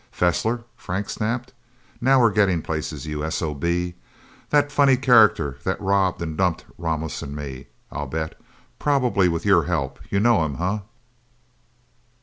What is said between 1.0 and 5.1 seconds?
snapped. "Now we're getting places, you S.O.B.! The funny